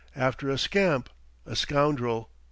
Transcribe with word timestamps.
After 0.15 0.49
a 0.49 0.57
scamp, 0.57 1.11
a 1.45 1.55
scoundrel. 1.55 2.31